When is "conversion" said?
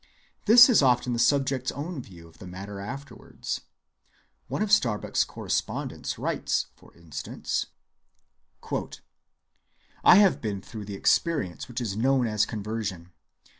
12.47-13.11